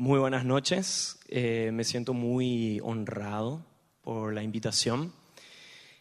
[0.00, 1.18] Muy buenas noches.
[1.26, 3.66] Eh, me siento muy honrado
[4.00, 5.12] por la invitación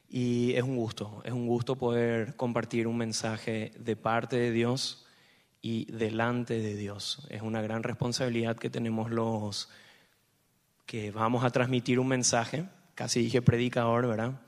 [0.08, 5.08] y es un gusto, es un gusto poder compartir un mensaje de parte de Dios
[5.64, 7.26] y delante de Dios.
[7.32, 9.68] Es una gran responsabilidad que tenemos los
[10.86, 14.40] que vamos a transmitir un mensaje, casi dije predicador, ¿verdad?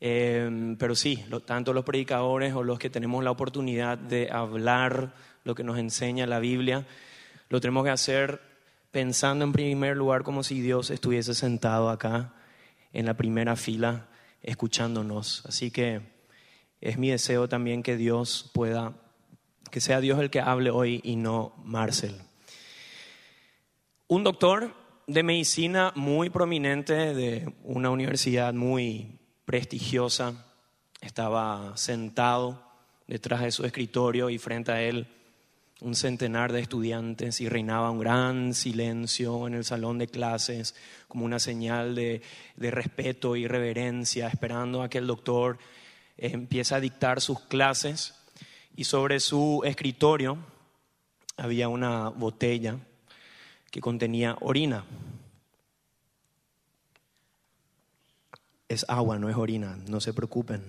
[0.00, 5.56] Eh, pero sí, tanto los predicadores o los que tenemos la oportunidad de hablar lo
[5.56, 6.86] que nos enseña la Biblia,
[7.48, 8.47] lo tenemos que hacer
[8.90, 12.34] pensando en primer lugar como si Dios estuviese sentado acá
[12.92, 14.08] en la primera fila
[14.42, 15.44] escuchándonos.
[15.46, 16.00] Así que
[16.80, 18.94] es mi deseo también que Dios pueda,
[19.70, 22.14] que sea Dios el que hable hoy y no Marcel.
[24.06, 24.74] Un doctor
[25.06, 30.46] de medicina muy prominente de una universidad muy prestigiosa
[31.00, 32.62] estaba sentado
[33.06, 35.06] detrás de su escritorio y frente a él
[35.80, 40.74] un centenar de estudiantes y reinaba un gran silencio en el salón de clases
[41.06, 42.20] como una señal de,
[42.56, 45.58] respeto y reverencia, esperando a que el doctor
[46.16, 48.14] empiece a dictar sus clases.
[48.74, 50.38] Y sobre su escritorio
[51.36, 52.76] había una botella
[53.70, 54.84] que contenía orina.
[58.68, 60.62] Es agua, no es orina, no se preocupen.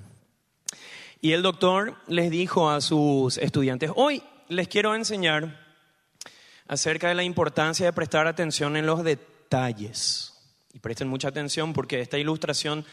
[1.21, 5.63] Y el doctor les dijo a sus estudiantes, hoy les quiero enseñar
[6.67, 10.33] acerca de la importancia de prestar atención en los detalles.
[10.73, 12.85] Y presten mucha atención porque esta ilustración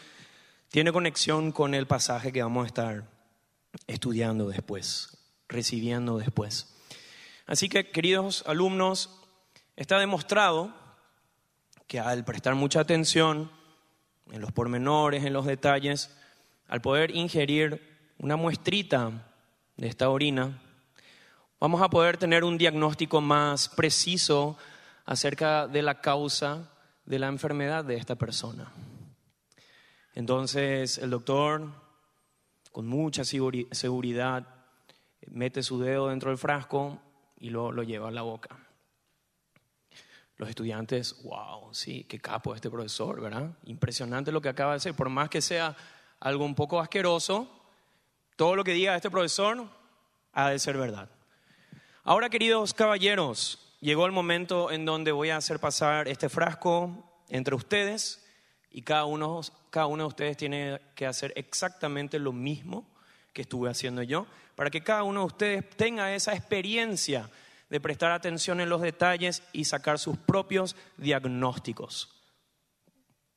[0.69, 3.03] tiene conexión con el pasaje que vamos a estar
[3.87, 6.75] estudiando después, recibiendo después.
[7.47, 9.19] Así que, queridos alumnos,
[9.75, 10.73] está demostrado
[11.87, 13.51] que al prestar mucha atención
[14.31, 16.15] en los pormenores, en los detalles,
[16.67, 19.31] al poder ingerir una muestrita
[19.77, 20.61] de esta orina,
[21.59, 24.57] vamos a poder tener un diagnóstico más preciso
[25.05, 26.69] acerca de la causa
[27.05, 28.71] de la enfermedad de esta persona.
[30.13, 31.69] Entonces el doctor,
[32.71, 34.47] con mucha seguridad,
[35.27, 36.99] mete su dedo dentro del frasco
[37.39, 38.57] y lo, lo lleva a la boca.
[40.37, 43.49] Los estudiantes, wow, sí, qué capo este profesor, ¿verdad?
[43.65, 44.93] Impresionante lo que acaba de hacer.
[44.93, 45.75] Por más que sea
[46.19, 47.49] algo un poco asqueroso,
[48.35, 49.65] todo lo que diga este profesor
[50.33, 51.09] ha de ser verdad.
[52.09, 57.53] Ahora, queridos caballeros, llegó el momento en donde voy a hacer pasar este frasco entre
[57.53, 58.25] ustedes
[58.71, 62.87] y cada uno, cada uno de ustedes tiene que hacer exactamente lo mismo
[63.33, 64.25] que estuve haciendo yo,
[64.55, 67.29] para que cada uno de ustedes tenga esa experiencia
[67.69, 72.23] de prestar atención en los detalles y sacar sus propios diagnósticos.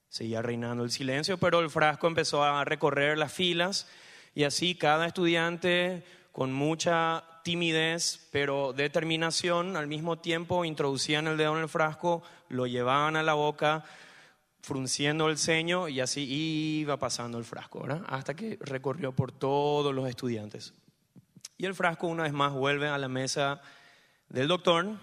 [0.08, 3.88] Seguía reinando el silencio, pero el frasco empezó a recorrer las filas
[4.32, 11.56] y así cada estudiante con mucha timidez, pero determinación, al mismo tiempo introducían el dedo
[11.56, 13.84] en el frasco, lo llevaban a la boca,
[14.62, 16.22] frunciendo el ceño y así
[16.80, 18.02] iba pasando el frasco, ¿verdad?
[18.08, 20.74] Hasta que recorrió por todos los estudiantes.
[21.56, 23.60] Y el frasco una vez más vuelve a la mesa
[24.28, 24.96] del doctor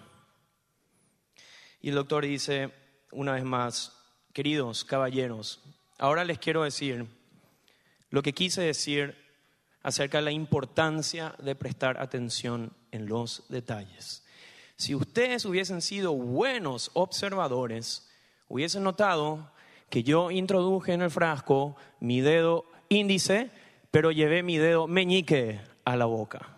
[1.81, 2.71] y el doctor dice
[3.11, 3.93] una vez más,
[4.33, 5.63] queridos caballeros,
[5.97, 7.07] ahora les quiero decir
[8.09, 9.26] lo que quise decir
[9.87, 14.21] acerca de la importancia de prestar atención en los detalles.
[14.75, 18.11] Si ustedes hubiesen sido buenos observadores,
[18.49, 19.49] hubiesen notado
[19.89, 23.49] que yo introduje en el frasco mi dedo índice,
[23.89, 26.49] pero llevé mi dedo meñique a la boca.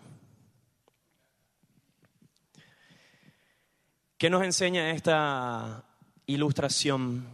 [4.18, 5.84] ¿Qué nos enseña esta
[6.26, 7.28] ilustración?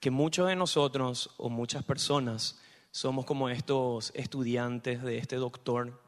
[0.00, 2.60] Que muchos de nosotros o muchas personas
[2.96, 6.00] somos como estos estudiantes de este doctor.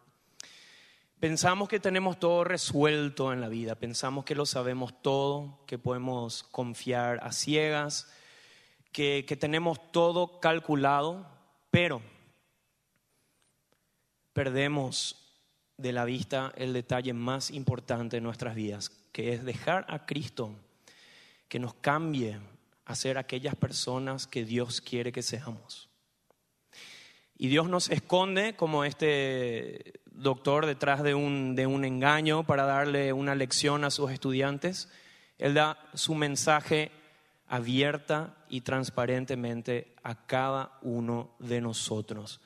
[1.20, 6.44] Pensamos que tenemos todo resuelto en la vida, pensamos que lo sabemos todo, que podemos
[6.44, 8.10] confiar a ciegas,
[8.90, 11.26] que, que tenemos todo calculado,
[11.70, 12.00] pero
[14.32, 15.36] perdemos
[15.76, 20.54] de la vista el detalle más importante de nuestras vidas, que es dejar a Cristo
[21.48, 22.38] que nos cambie
[22.86, 25.87] a ser aquellas personas que Dios quiere que seamos.
[27.38, 33.12] Y Dios nos esconde como este doctor detrás de un, de un engaño para darle
[33.12, 34.88] una lección a sus estudiantes.
[35.38, 36.90] Él da su mensaje
[37.46, 42.40] abierta y transparentemente a cada uno de nosotros.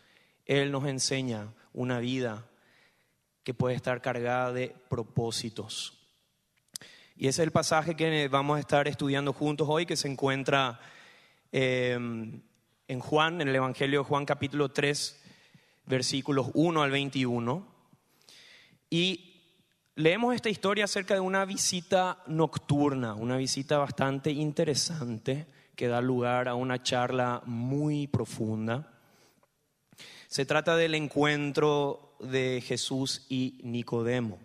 [0.44, 2.44] Él nos enseña una vida
[3.44, 5.99] que puede estar cargada de propósitos.
[7.17, 10.79] Y ese es el pasaje que vamos a estar estudiando juntos hoy, que se encuentra
[11.50, 11.99] eh,
[12.88, 15.20] en Juan, en el Evangelio de Juan capítulo 3,
[15.87, 17.67] versículos 1 al 21.
[18.90, 19.43] Y
[19.94, 25.46] leemos esta historia acerca de una visita nocturna, una visita bastante interesante
[25.76, 28.93] que da lugar a una charla muy profunda.
[30.29, 34.38] Se trata del encuentro de Jesús y Nicodemo.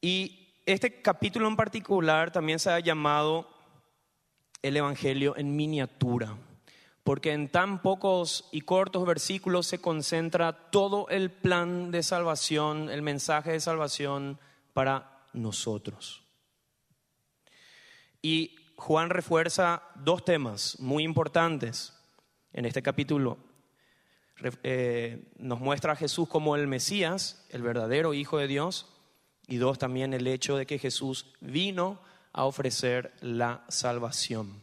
[0.00, 3.51] Y este capítulo en particular también se ha llamado
[4.62, 6.36] el Evangelio en miniatura,
[7.04, 13.02] porque en tan pocos y cortos versículos se concentra todo el plan de salvación, el
[13.02, 14.38] mensaje de salvación
[14.72, 16.22] para nosotros.
[18.22, 21.92] Y Juan refuerza dos temas muy importantes
[22.52, 23.38] en este capítulo.
[24.62, 28.88] Eh, nos muestra a Jesús como el Mesías, el verdadero Hijo de Dios,
[29.48, 32.00] y dos, también el hecho de que Jesús vino
[32.32, 34.62] a ofrecer la salvación.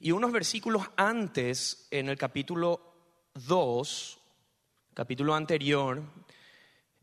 [0.00, 2.94] Y unos versículos antes, en el capítulo
[3.34, 4.18] 2,
[4.92, 6.02] capítulo anterior,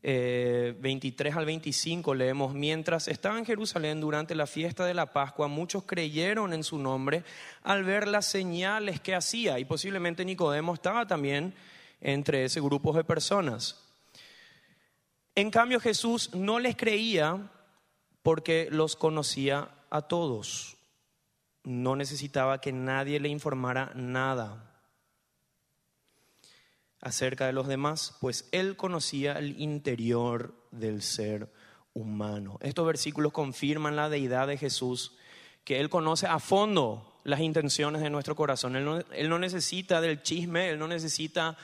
[0.04, 5.48] 23 eh, al 25 leemos, mientras estaba en Jerusalén durante la fiesta de la Pascua,
[5.48, 7.24] muchos creyeron en su nombre
[7.64, 11.54] al ver las señales que hacía y posiblemente Nicodemo estaba también
[12.02, 13.84] entre ese grupo de personas.
[15.36, 17.52] En cambio Jesús no les creía
[18.24, 20.78] porque los conocía a todos.
[21.64, 24.72] No necesitaba que nadie le informara nada
[27.02, 31.52] acerca de los demás, pues él conocía el interior del ser
[31.94, 32.58] humano.
[32.62, 35.18] Estos versículos confirman la deidad de Jesús,
[35.64, 38.76] que él conoce a fondo las intenciones de nuestro corazón.
[38.76, 41.58] Él no, necesita del chisme, él no necesita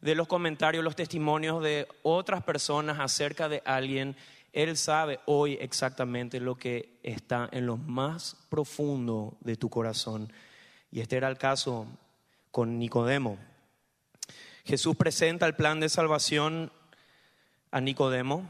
[0.00, 4.16] de los comentarios, los testimonios de otras personas acerca de alguien.
[4.52, 10.32] Él sabe hoy exactamente lo que está en lo más profundo de tu corazón.
[10.90, 11.86] Y este era el caso
[12.50, 13.38] con Nicodemo.
[14.64, 16.72] Jesús presenta el plan de salvación
[17.70, 18.48] a Nicodemo.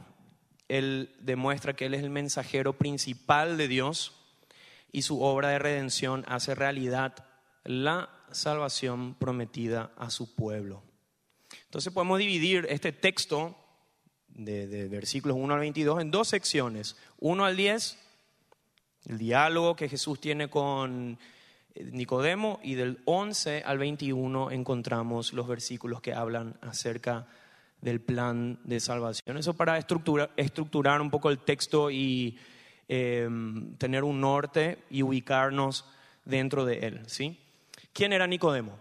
[0.69, 4.13] Él demuestra que Él es el mensajero principal de Dios
[4.93, 7.15] y su obra de redención hace realidad
[7.65, 10.83] la salvación prometida a su pueblo.
[11.65, 13.57] Entonces podemos dividir este texto
[14.35, 16.97] de, versículos 1 al 22 en dos secciones.
[17.19, 17.99] 1 al 10,
[19.07, 21.19] el diálogo que Jesús tiene con
[21.75, 27.27] Nicodemo y del 11 al 21 encontramos los versículos que hablan acerca
[27.81, 29.39] del plan de salvación.
[29.39, 32.39] Eso para estructurar, estructurar un poco el texto y
[32.89, 35.87] em, tener un norte y ubicarnos
[36.25, 37.01] dentro de él.
[37.07, 37.39] ¿sí?
[37.93, 38.79] ¿Quién era Nicodemo?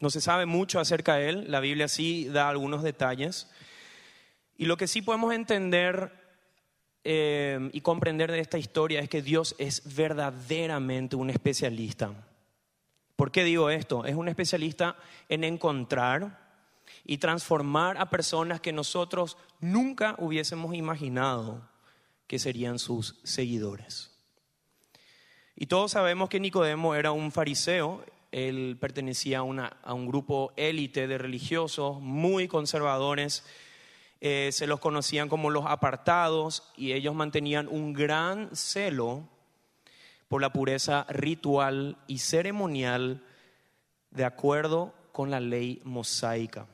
[0.00, 3.50] No se sabe mucho acerca de él, la Biblia sí da algunos detalles.
[4.56, 6.12] Y lo que sí podemos entender
[7.02, 12.14] eh, y comprender de esta historia es que Dios es verdaderamente un especialista.
[13.16, 14.04] ¿Por qué digo esto?
[14.04, 14.96] Es un especialista
[15.28, 16.44] en encontrar
[17.04, 21.68] y transformar a personas que nosotros nunca hubiésemos imaginado
[22.26, 24.10] que serían sus seguidores.
[25.56, 31.06] Y todos sabemos que Nicodemo era un fariseo, él pertenecía a, a un grupo élite
[31.06, 33.44] de religiosos muy conservadores
[34.26, 39.28] eh, se los conocían como los apartados y ellos mantenían un gran celo
[40.28, 43.22] por la pureza ritual y ceremonial
[44.10, 46.66] de acuerdo con la ley mosaica.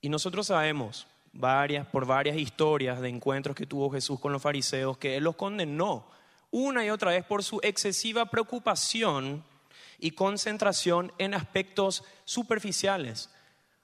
[0.00, 4.98] Y nosotros sabemos varias, por varias historias de encuentros que tuvo Jesús con los fariseos
[4.98, 6.04] que Él los condenó
[6.50, 9.44] una y otra vez por su excesiva preocupación
[10.00, 13.30] y concentración en aspectos superficiales,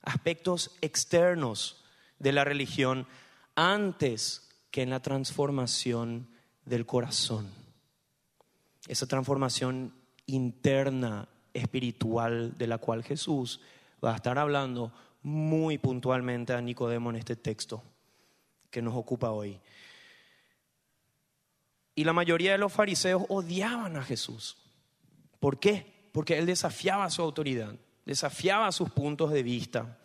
[0.02, 1.85] aspectos externos
[2.18, 3.06] de la religión
[3.54, 6.28] antes que en la transformación
[6.64, 7.49] del corazón.
[8.87, 9.92] Esa transformación
[10.26, 13.61] interna, espiritual, de la cual Jesús
[14.04, 14.92] va a estar hablando
[15.23, 17.82] muy puntualmente a Nicodemo en este texto
[18.70, 19.58] que nos ocupa hoy.
[21.94, 24.58] Y la mayoría de los fariseos odiaban a Jesús.
[25.40, 26.11] ¿Por qué?
[26.12, 29.99] Porque él desafiaba su autoridad, desafiaba sus puntos de vista.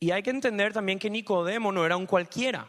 [0.00, 2.68] Y hay que entender también que Nicodemo no era un cualquiera.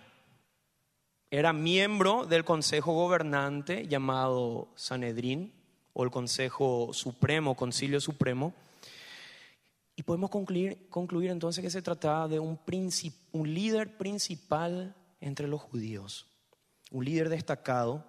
[1.32, 5.54] Era miembro del consejo gobernante llamado Sanedrín
[5.94, 8.54] o el Consejo Supremo, Concilio Supremo.
[9.96, 12.58] Y podemos concluir, entonces que se trataba de un
[13.54, 16.26] líder principal entre los judíos,
[16.90, 18.06] un líder destacado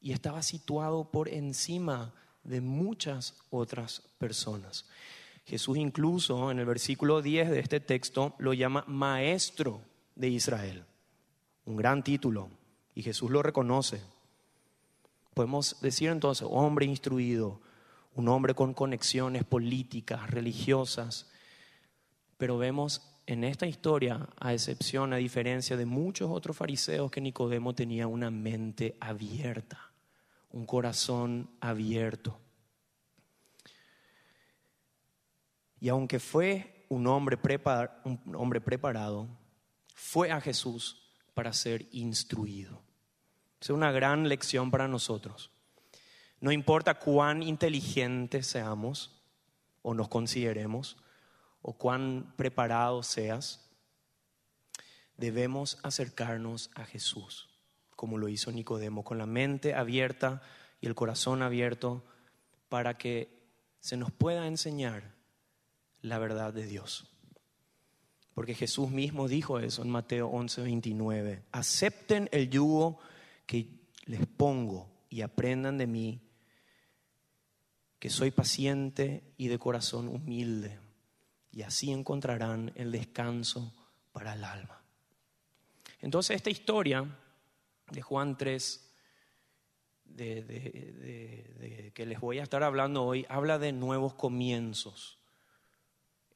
[0.00, 4.84] y estaba situado por encima de muchas otras personas.
[5.46, 9.80] Jesús incluso en el versículo 10 de este texto lo llama maestro
[10.16, 10.84] de Israel.
[11.64, 12.50] Un gran título.
[12.94, 14.00] Y Jesús lo reconoce.
[15.34, 17.60] Podemos decir entonces, hombre instruido,
[18.14, 21.30] un hombre con conexiones políticas, religiosas,
[22.38, 27.74] pero vemos en esta historia, a excepción, a diferencia de muchos otros fariseos, que Nicodemo
[27.74, 29.92] tenía una mente abierta,
[30.50, 32.38] un corazón abierto.
[35.80, 37.38] Y aunque fue un hombre,
[38.04, 39.28] un hombre preparado,
[39.94, 42.82] fue a Jesús para ser instruido.
[43.60, 45.50] Es una gran lección para nosotros.
[46.40, 49.22] No importa cuán inteligentes seamos
[49.82, 50.96] o nos consideremos,
[51.62, 53.68] o cuán preparados seas,
[55.16, 57.48] debemos acercarnos a Jesús,
[57.96, 60.42] como lo hizo Nicodemo, con la mente abierta
[60.80, 62.04] y el corazón abierto
[62.68, 63.48] para que
[63.80, 65.15] se nos pueda enseñar
[66.06, 67.06] la verdad de Dios.
[68.34, 71.42] Porque Jesús mismo dijo eso en Mateo 11, 29.
[71.52, 72.98] Acepten el yugo
[73.46, 73.68] que
[74.04, 76.20] les pongo y aprendan de mí,
[77.98, 80.78] que soy paciente y de corazón humilde,
[81.50, 83.74] y así encontrarán el descanso
[84.12, 84.82] para el alma.
[86.00, 87.18] Entonces esta historia
[87.90, 88.94] de Juan 3,
[90.04, 95.15] de, que les voy a estar hablando hoy, habla de nuevos comienzos.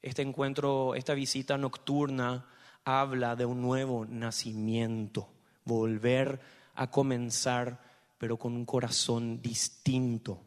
[0.01, 2.45] Este encuentro, esta visita nocturna
[2.83, 5.29] habla de un nuevo nacimiento,
[5.63, 6.39] volver
[6.75, 7.79] a comenzar,
[8.17, 10.41] pero con un corazón distinto.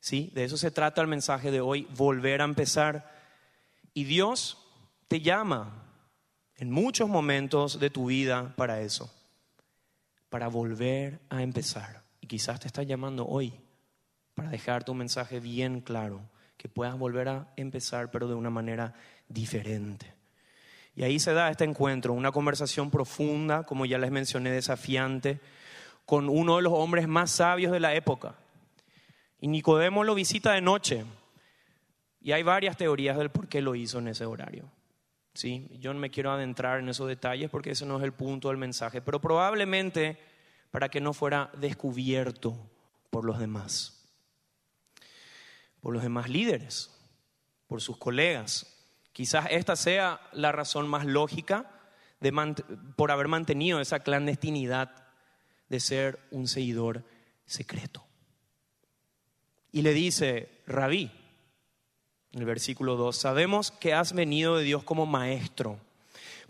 [0.00, 0.30] ¿Sí?
[0.34, 3.12] De eso se trata el mensaje de hoy, volver a empezar.
[3.94, 4.58] Y Dios
[5.08, 5.86] te llama
[6.56, 9.12] en muchos momentos de tu vida para eso,
[10.28, 12.04] para volver a empezar.
[12.20, 13.54] Y quizás te está llamando hoy
[14.34, 16.20] para dejar tu mensaje bien claro,
[16.68, 18.94] puedas volver a empezar, pero de una manera
[19.28, 20.12] diferente.
[20.94, 25.40] Y ahí se da este encuentro, una conversación profunda, como ya les mencioné, desafiante,
[26.06, 28.34] con uno de los hombres más sabios de la época.
[29.40, 31.04] Y Nicodemo lo visita de noche.
[32.22, 34.64] Y hay varias teorías del por qué lo hizo en ese horario.
[35.34, 35.68] ¿Sí?
[35.80, 38.56] Yo no me quiero adentrar en esos detalles porque ese no es el punto del
[38.56, 40.18] mensaje, pero probablemente
[40.70, 42.56] para que no fuera descubierto
[43.10, 43.95] por los demás,
[45.86, 46.90] por los demás líderes,
[47.68, 48.66] por sus colegas,
[49.12, 51.70] Quizás esta sea la razón más lógica
[52.18, 52.32] de
[52.96, 55.06] por haber mantenido esa clandestinidad
[55.68, 57.04] de ser un seguidor
[57.44, 58.04] secreto.
[59.70, 61.12] Y le dice, rabí,
[62.32, 65.78] en el versículo 2, sabemos que has venido de Dios como maestro,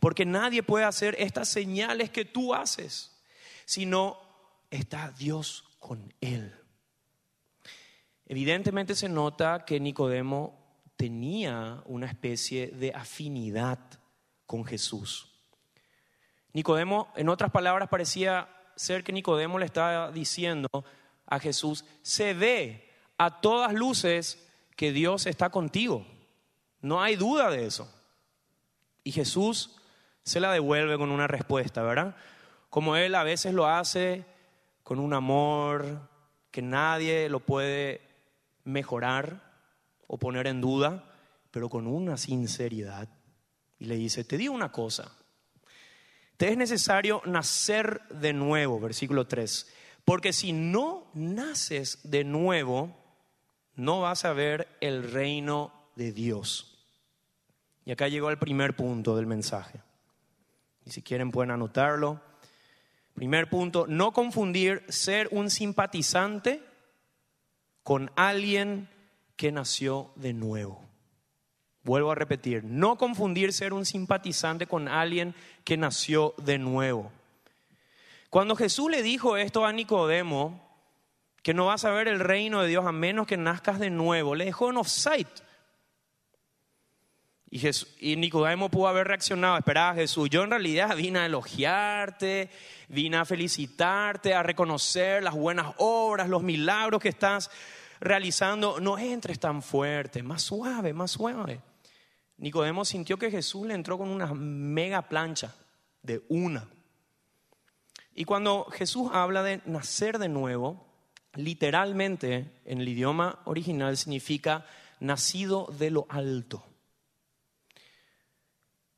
[0.01, 3.21] porque nadie puede hacer estas señales que tú haces,
[3.67, 4.19] sino
[4.71, 6.66] está Dios con él.
[8.27, 10.59] Evidentemente se nota que Nicodemo
[10.97, 13.79] tenía una especie de afinidad
[14.47, 15.33] con Jesús.
[16.53, 20.69] Nicodemo, en otras palabras, parecía ser que Nicodemo le estaba diciendo
[21.27, 26.07] a Jesús, se ve a todas luces que Dios está contigo.
[26.81, 27.93] No hay duda de eso.
[29.05, 29.77] Y Jesús
[30.25, 32.17] se la devuelve con una respuesta, ¿verdad?
[32.71, 34.25] Como Él a veces lo hace
[34.83, 36.09] con un amor
[36.51, 38.01] que nadie lo puede
[38.67, 39.47] mejorar,
[40.07, 41.05] o poner en duda,
[41.51, 43.09] pero con una sinceridad.
[43.79, 45.11] Y le dice, te digo una cosa,
[46.37, 49.73] te es necesario nacer de nuevo, versículo 3,
[50.05, 52.95] porque si no naces de nuevo,
[53.75, 56.77] no vas a ver el reino de Dios.
[57.85, 59.81] Y acá llegó el primer punto del mensaje.
[60.85, 62.21] Y si quieren pueden anotarlo.
[63.15, 66.63] Primer punto, no confundir ser un simpatizante
[67.87, 68.89] con alguien
[69.37, 70.85] que nació de nuevo.
[71.85, 77.13] Vuelvo a repetir, no confundir ser un simpatizante con alguien que nació de nuevo.
[78.29, 80.69] Cuando Jesús le dijo esto a Nicodemo,
[81.45, 84.35] que no vas a ver el reino de Dios a menos que nazcas de nuevo,
[84.35, 85.29] le dejó en offside.
[87.49, 87.63] Y,
[88.01, 92.51] y Nicodemo pudo haber reaccionado, esperaba Jesús, yo en realidad vine a elogiarte,
[92.89, 97.49] vine a felicitarte, a reconocer las buenas obras, los milagros que estás
[98.01, 101.61] realizando, no entres tan fuerte, más suave, más suave.
[102.39, 105.55] Nicodemo sintió que Jesús le entró con una mega plancha
[106.03, 106.69] de una.
[108.15, 110.87] Y cuando Jesús habla de nacer de nuevo,
[111.35, 114.67] literalmente en el idioma original significa
[115.01, 116.65] nacido de lo alto.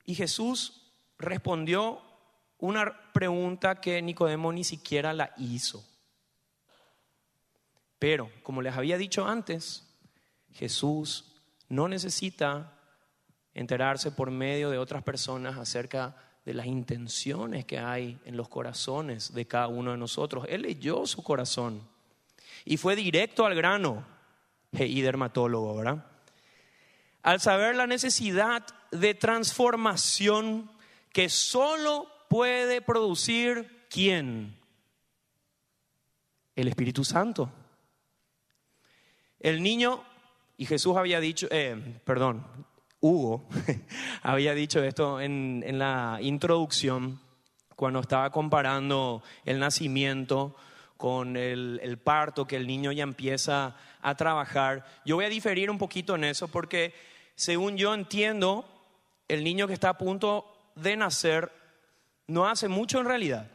[0.05, 2.01] Y Jesús respondió
[2.59, 5.85] una pregunta que Nicodemo ni siquiera la hizo.
[7.99, 9.89] Pero, como les había dicho antes,
[10.53, 11.35] Jesús
[11.69, 12.79] no necesita
[13.55, 19.35] enterarse por medio de otras personas acerca de las intenciones que hay en los corazones
[19.35, 20.47] de cada uno de nosotros.
[20.49, 21.87] Él leyó su corazón
[22.65, 24.07] y fue directo al grano,
[24.73, 26.05] y dermatólogo, ¿verdad?
[27.23, 30.71] Al saber la necesidad de transformación
[31.13, 34.57] que solo puede producir quién?
[36.55, 37.51] El Espíritu Santo.
[39.41, 40.03] El niño,
[40.57, 42.45] y Jesús había dicho, eh, perdón,
[43.01, 43.49] Hugo
[44.23, 47.21] había dicho esto en, en la introducción,
[47.77, 50.57] cuando estaba comparando el nacimiento
[50.97, 54.85] con el, el, parto, que el niño ya empieza a trabajar.
[55.05, 56.93] Yo voy a diferir un poquito en eso porque
[57.37, 58.69] según yo entiendo,
[59.29, 61.53] el niño que está a punto de nacer
[62.27, 63.49] no hace mucho en realidad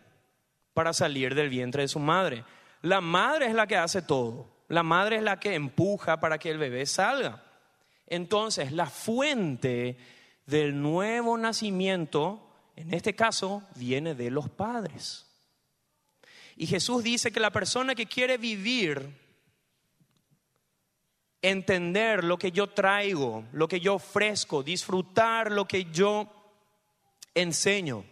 [0.74, 2.46] para salir del vientre de su madre.
[2.82, 4.53] La madre es la que hace todo.
[4.68, 7.44] La madre es la que empuja para que el bebé salga.
[8.08, 9.98] Entonces, la fuente
[10.46, 15.26] del nuevo nacimiento, en este caso, viene de los padres.
[16.56, 19.22] Y Jesús dice que la persona que quiere vivir,
[21.42, 26.32] entender lo que yo traigo, lo que yo ofrezco, disfrutar lo que yo
[27.34, 28.06] enseño,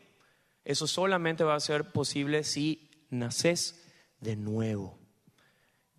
[0.65, 3.87] eso solamente va a ser posible si naces
[4.19, 5.00] de nuevo.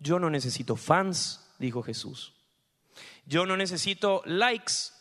[0.03, 2.33] Yo no necesito fans, dijo Jesús.
[3.25, 4.91] Yo no necesito likes.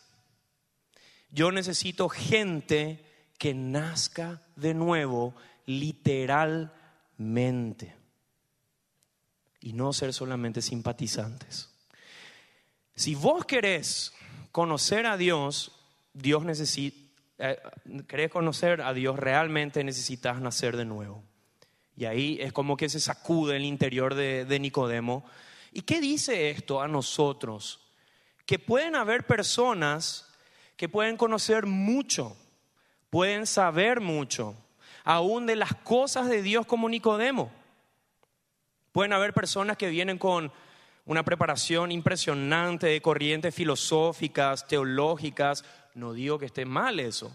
[1.30, 3.04] Yo necesito gente
[3.36, 5.34] que nazca de nuevo
[5.66, 7.96] literalmente
[9.60, 11.68] y no ser solamente simpatizantes.
[12.94, 14.12] Si vos querés
[14.52, 15.72] conocer a Dios,
[16.12, 16.96] Dios necesita,
[17.38, 17.58] eh,
[18.06, 21.24] querés conocer a Dios, realmente necesitas nacer de nuevo.
[21.96, 25.24] Y ahí es como que se sacude el interior de, de Nicodemo.
[25.72, 27.80] ¿Y qué dice esto a nosotros?
[28.46, 30.28] Que pueden haber personas
[30.76, 32.36] que pueden conocer mucho,
[33.10, 34.56] pueden saber mucho,
[35.04, 37.52] aún de las cosas de Dios como Nicodemo.
[38.92, 40.52] Pueden haber personas que vienen con
[41.04, 45.64] una preparación impresionante de corrientes filosóficas, teológicas.
[45.94, 47.34] No digo que esté mal eso,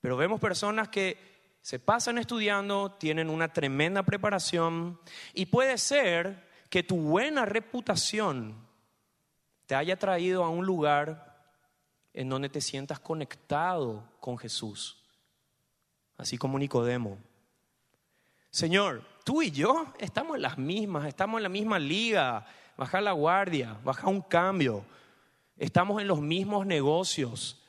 [0.00, 1.35] pero vemos personas que
[1.66, 5.00] se pasan estudiando, tienen una tremenda preparación
[5.34, 8.54] y puede ser que tu buena reputación
[9.66, 11.44] te haya traído a un lugar
[12.14, 15.02] en donde te sientas conectado con Jesús,
[16.16, 17.18] así como Nicodemo.
[18.50, 23.10] Señor, tú y yo estamos en las mismas, estamos en la misma liga, baja la
[23.10, 24.84] guardia, baja un cambio,
[25.56, 27.60] estamos en los mismos negocios,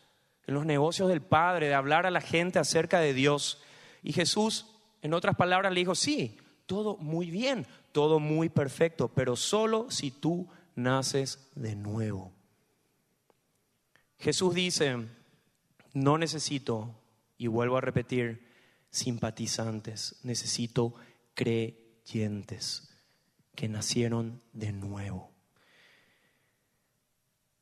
[0.45, 3.63] en los negocios del Padre, de hablar a la gente acerca de Dios.
[4.03, 4.65] Y Jesús,
[5.01, 10.11] en otras palabras, le dijo, sí, todo muy bien, todo muy perfecto, pero solo si
[10.11, 12.31] tú naces de nuevo.
[14.19, 15.07] Jesús dice,
[15.93, 16.95] no necesito,
[17.37, 18.47] y vuelvo a repetir,
[18.89, 20.93] simpatizantes, necesito
[21.33, 22.89] creyentes
[23.55, 25.31] que nacieron de nuevo.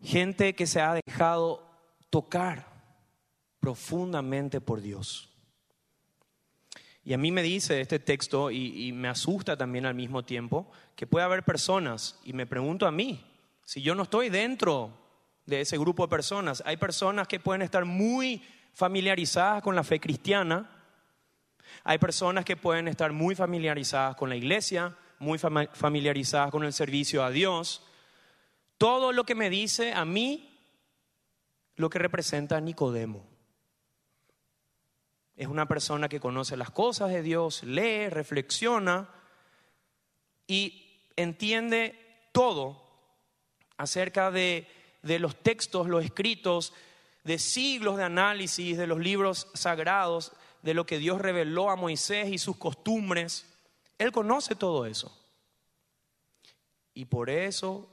[0.02, 1.69] Gente que se ha dejado
[2.10, 2.67] tocar
[3.60, 5.35] profundamente por Dios.
[7.06, 11.06] Y a mí me dice este texto, y, me asusta también al mismo tiempo, que
[11.06, 13.24] puede haber personas, y me pregunto a mí,
[13.63, 14.91] si yo no estoy dentro
[15.46, 20.00] de ese grupo de personas, hay personas que pueden estar muy familiarizadas con la fe
[20.00, 20.68] cristiana,
[21.84, 27.24] hay personas que pueden estar muy familiarizadas con la iglesia, muy familiarizadas con el servicio
[27.24, 27.84] a Dios.
[28.80, 30.60] Todo lo que me dice a mí,
[31.76, 33.35] lo que representa Nicodemo.
[35.36, 39.10] Es una persona que conoce las cosas de Dios, lee, reflexiona
[40.48, 42.00] y entiende
[42.32, 42.82] todo
[43.78, 44.67] acerca de,
[45.02, 46.74] de los textos, los escritos,
[47.26, 52.30] de siglos de análisis de los libros sagrados, de lo que Dios reveló a Moisés
[52.30, 53.45] y sus costumbres.
[53.98, 55.15] Él conoce todo eso.
[56.93, 57.89] Y por eso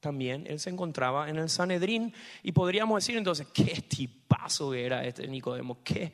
[0.00, 2.14] también él se encontraba en el Sanedrín.
[2.42, 6.12] Y podríamos decir entonces, qué tipazo era este Nicodemo, qué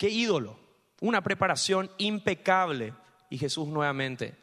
[0.00, 0.56] Qué ídolo.
[1.02, 2.94] Una preparación impecable.
[3.28, 4.34] Y Jesús nuevamente,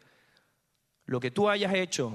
[1.06, 2.14] lo que tú hayas hecho,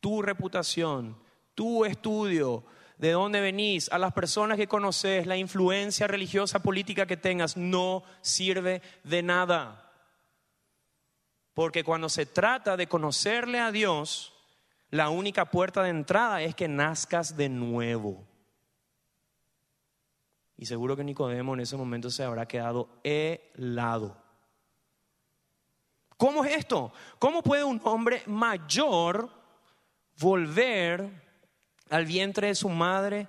[0.00, 1.16] tu reputación,
[1.54, 2.64] tu estudio,
[2.98, 8.02] de dónde venís, a las personas que conoces, la influencia religiosa política que tengas, no
[8.22, 9.92] sirve de nada.
[11.54, 14.34] Porque cuando se trata de conocerle a Dios,
[14.90, 18.26] la única puerta de entrada es que nazcas de nuevo.
[20.60, 24.14] Y seguro que Nicodemo en ese momento se habrá quedado helado.
[26.18, 26.92] ¿Cómo es esto?
[27.18, 29.30] ¿Cómo puede un hombre mayor
[30.18, 31.08] volver
[31.88, 33.26] al vientre de su madre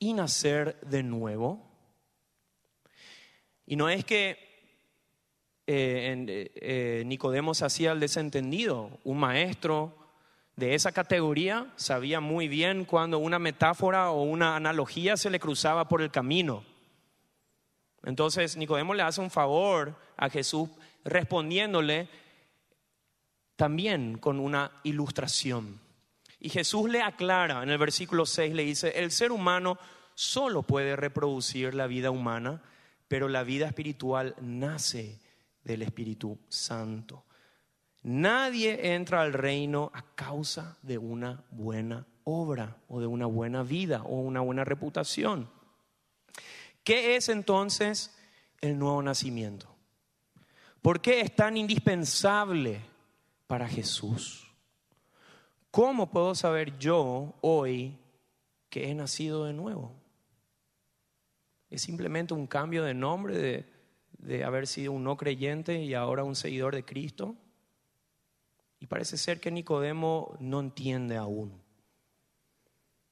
[0.00, 1.62] y nacer de nuevo?
[3.64, 4.30] Y no es que
[5.68, 9.96] eh, eh, eh, Nicodemo se hacía el desentendido, un maestro
[10.56, 15.86] de esa categoría sabía muy bien cuando una metáfora o una analogía se le cruzaba
[15.86, 16.71] por el camino.
[18.04, 20.68] Entonces Nicodemo le hace un favor a Jesús
[21.04, 22.08] respondiéndole
[23.56, 25.80] también con una ilustración.
[26.40, 29.78] Y Jesús le aclara en el versículo 6, le dice, el ser humano
[30.14, 32.62] solo puede reproducir la vida humana,
[33.06, 35.20] pero la vida espiritual nace
[35.62, 37.24] del Espíritu Santo.
[38.02, 44.02] Nadie entra al reino a causa de una buena obra o de una buena vida
[44.02, 45.48] o una buena reputación.
[46.84, 48.14] ¿Qué es entonces
[48.60, 49.68] el nuevo nacimiento?
[50.80, 52.80] ¿Por qué es tan indispensable
[53.46, 54.48] para Jesús?
[55.70, 57.96] ¿Cómo puedo saber yo hoy
[58.68, 59.94] que he nacido de nuevo?
[61.70, 63.66] ¿Es simplemente un cambio de nombre de,
[64.18, 67.36] de haber sido un no creyente y ahora un seguidor de Cristo?
[68.80, 71.62] Y parece ser que Nicodemo no entiende aún.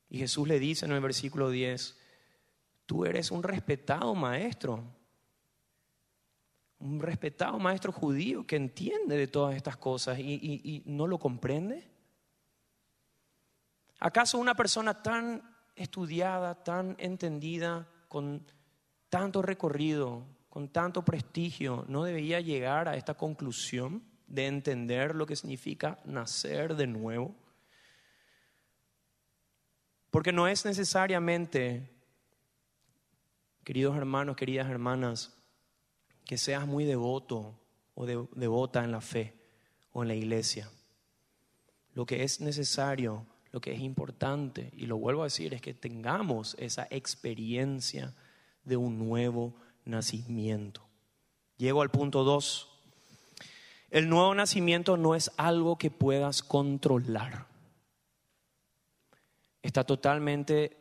[0.09, 2.00] Y Jesús le dice en el versículo 10,
[2.91, 4.83] tú eres un respetado maestro,
[6.81, 11.89] un respetado maestro judío que entiende de todas estas cosas y, no lo comprende.
[14.01, 15.41] ¿Acaso una persona tan
[15.77, 18.45] estudiada, tan entendida, con
[19.09, 24.03] tanto recorrido, con tanto prestigio, no debería llegar a esta conclusión?
[24.27, 27.35] de entender lo que significa nacer de nuevo.
[30.11, 32.00] Porque no es necesariamente,
[33.71, 35.33] queridos hermanos, queridas hermanas,
[36.25, 37.55] que seas muy devoto
[37.95, 39.33] o devota en la fe
[39.93, 40.69] o en la iglesia.
[41.95, 45.73] Lo que es necesario, lo que es importante, y lo vuelvo a decir, es que
[45.73, 48.13] tengamos esa experiencia
[48.65, 49.55] de un nuevo
[49.85, 50.83] nacimiento.
[51.57, 52.67] Llego al punto 2
[53.91, 57.47] el nuevo nacimiento no es algo que puedas controlar.
[59.63, 60.77] Está totalmente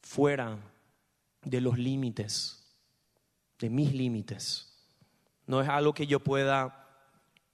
[0.00, 0.58] fuera
[1.44, 2.64] de los límites,
[3.58, 4.72] de mis límites.
[5.46, 6.88] No es algo que yo pueda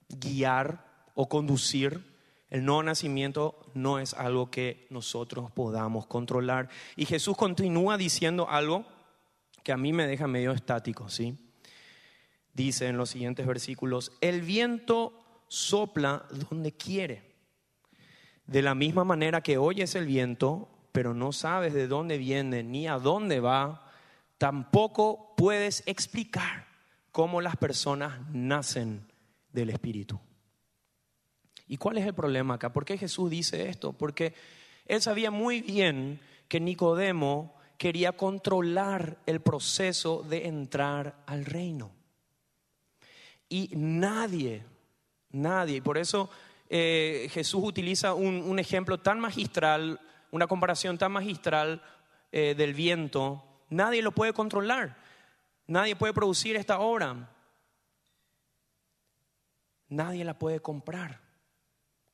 [0.09, 2.09] guiar o conducir.
[2.49, 6.69] El nuevo nacimiento no es algo que nosotros podamos controlar.
[6.95, 8.85] Y Jesús continúa diciendo algo
[9.63, 11.37] que a mí me deja medio estático, ¿sí?
[12.53, 17.31] dice en los siguientes versículos, el viento sopla donde quiere.
[18.45, 22.87] De la misma manera que oyes el viento, pero no sabes de dónde viene ni
[22.87, 23.91] a dónde va,
[24.37, 26.67] tampoco puedes explicar
[27.11, 29.05] cómo las personas nacen
[29.51, 30.19] del Espíritu.
[31.67, 32.73] ¿Y cuál es el problema acá?
[32.73, 33.93] ¿Por qué Jesús dice esto?
[33.93, 34.33] Porque
[34.85, 41.91] él sabía muy bien que Nicodemo quería controlar el proceso de entrar al reino.
[43.47, 44.63] Y nadie,
[45.31, 46.29] nadie, por eso
[46.69, 49.99] eh, Jesús utiliza un, ejemplo tan magistral,
[50.31, 51.81] una comparación tan magistral
[52.31, 54.97] eh, del viento, nadie lo puede controlar,
[55.67, 57.29] nadie puede producir esta obra,
[59.89, 61.19] nadie la puede comprar.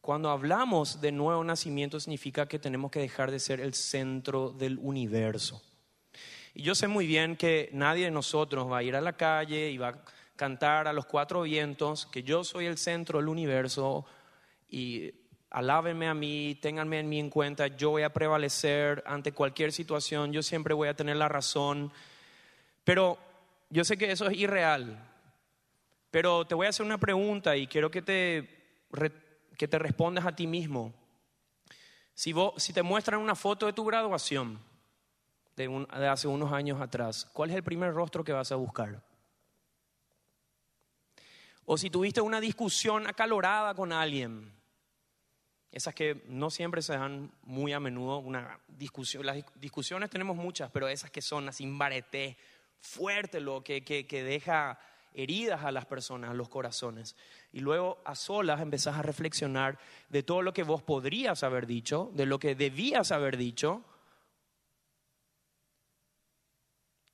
[0.02, 4.80] Cuando hablamos de nuevo nacimiento significa que tenemos que dejar de ser el centro del
[4.82, 5.62] universo.
[6.54, 9.70] Y yo sé muy bien que nadie de nosotros va a ir a la calle
[9.70, 10.04] y va a
[10.36, 14.06] cantar a los cuatro vientos que yo soy el centro del universo
[14.70, 15.12] y
[15.50, 20.34] alábenme a mí, ténganme en mí en cuenta, yo voy a prevalecer ante cualquier situación,
[20.34, 21.92] yo siempre voy a tener la razón.
[22.84, 23.18] Pero
[23.70, 25.04] yo sé que eso es irreal.
[26.12, 28.50] Pero te voy a hacer una pregunta y quiero que te,
[29.58, 30.94] que te respondas a ti mismo.
[32.14, 34.60] Si, vos, si te muestran una foto de tu graduación
[35.56, 39.04] de, de hace unos años atrás, ¿cuál es el primer rostro que vas a buscar?
[41.66, 44.57] O si tuviste una discusión acalorada con alguien,
[45.78, 50.72] esas que no siempre se dan muy a menudo, una discusión, las discusiones tenemos muchas,
[50.72, 52.36] pero esas que son así bareté
[52.80, 54.80] fuerte, lo que, que, que deja
[55.14, 57.16] heridas a las personas, a los corazones.
[57.54, 62.12] Y luego a solas empezás a reflexionar de todo lo que vos podrías haber dicho,
[62.14, 63.84] de lo que debías haber dicho.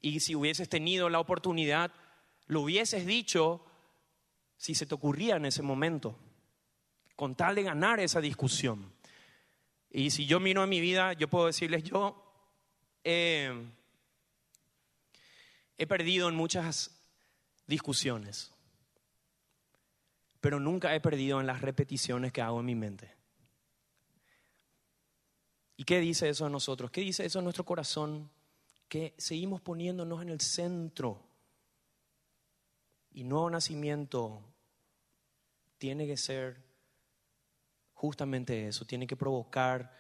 [0.02, 1.92] Y si hubieses tenido la oportunidad,
[2.48, 3.66] lo hubieses dicho
[4.56, 6.18] si se te ocurría en ese momento,
[7.16, 8.92] con tal de ganar esa discusión.
[9.90, 12.20] Y si yo miro a mi vida, yo puedo decirles, yo
[13.04, 13.52] he
[15.88, 16.92] perdido en muchas
[17.68, 18.52] discusiones,
[20.42, 23.14] pero nunca he perdido en las repeticiones que hago en mi mente.
[25.78, 26.92] ¿Y qué dice eso a nosotros?
[26.92, 28.30] ¿Qué dice eso a nuestro corazón?
[28.88, 31.20] Que seguimos poniéndonos en el centro
[33.12, 34.42] y nuevo nacimiento
[35.78, 36.58] tiene que ser
[37.94, 39.96] justamente eso, tiene que provocar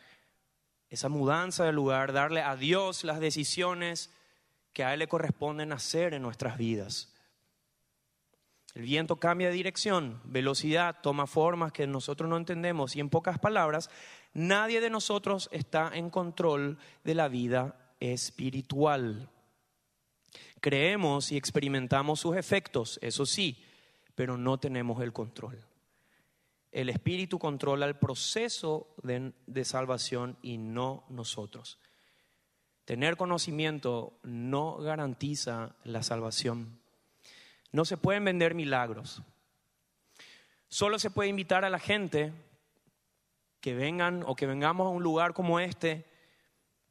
[0.89, 4.11] esa mudanza de lugar, darle a Dios las decisiones
[4.73, 7.13] que a Él le corresponden hacer en nuestras vidas.
[8.73, 13.37] El viento cambia de dirección, velocidad, toma formas que nosotros no entendemos y en pocas
[13.37, 13.89] palabras,
[14.33, 19.29] nadie de nosotros está en control de la vida espiritual.
[20.59, 23.63] Creemos y experimentamos sus efectos, eso sí,
[24.15, 25.63] pero no tenemos el control.
[26.73, 31.77] El Espíritu controla el proceso de, salvación y no nosotros.
[32.83, 36.79] Tener conocimiento no garantiza la salvación.
[37.71, 39.21] No se pueden vender milagros.
[40.67, 42.33] Solo se puede invitar a la gente
[43.61, 46.07] que vengan o que vengamos a un lugar como este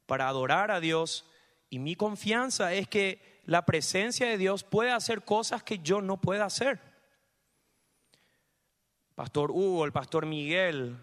[0.05, 1.25] para adorar a Dios.
[1.69, 6.21] Y mi confianza es que la presencia de Dios puede hacer cosas que yo no
[6.21, 6.92] puedo hacer.
[9.15, 10.97] Pastor Hugo, el Pastor Miguel,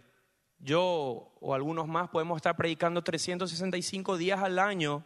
[0.58, 5.04] yo o algunos más podemos estar predicando 365 días al año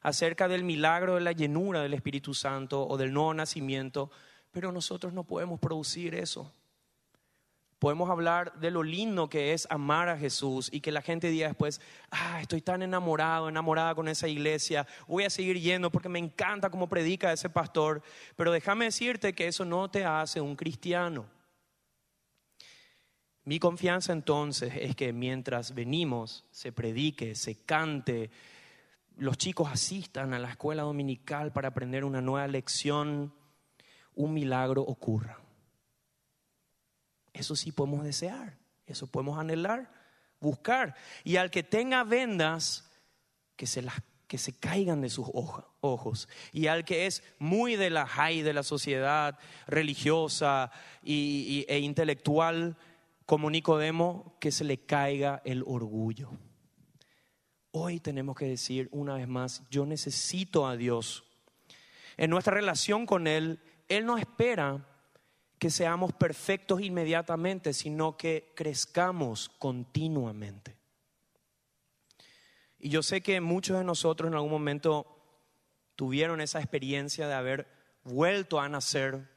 [0.00, 4.10] acerca del milagro de la llenura del Espíritu Santo o del nuevo nacimiento,
[4.50, 6.50] pero nosotros no podemos producir eso.
[7.78, 11.48] Podemos hablar de lo lindo que es amar a Jesús y que la gente diga
[11.48, 11.80] después,
[12.10, 16.70] ah, estoy tan enamorado, enamorada con esa iglesia, voy a seguir yendo porque me encanta
[16.70, 18.02] cómo predica ese pastor,
[18.36, 21.37] pero déjame decirte que eso no te hace un cristiano.
[23.48, 28.30] Mi confianza entonces es que mientras venimos, se predique, se cante,
[29.16, 33.32] los chicos asistan a la escuela dominical para aprender una nueva lección,
[34.14, 35.40] un milagro ocurra.
[37.32, 39.90] Eso sí podemos desear, eso podemos anhelar,
[40.40, 40.94] buscar.
[41.24, 42.90] Y al que tenga vendas,
[43.56, 45.26] que se las que se caigan de sus
[45.80, 46.28] ojos.
[46.52, 50.70] Y al que es muy de la high de la sociedad religiosa
[51.02, 52.76] e intelectual,
[53.28, 56.30] como Nicodemo, que se le caiga el orgullo.
[57.72, 61.24] Hoy tenemos que decir una vez más, yo necesito a Dios.
[62.16, 64.82] En nuestra relación con Él, Él no espera
[65.58, 70.78] que seamos perfectos inmediatamente, sino que crezcamos continuamente.
[72.78, 75.06] Y yo sé que muchos de nosotros en algún momento
[75.96, 77.68] tuvieron esa experiencia de haber
[78.04, 79.28] vuelto a nacer,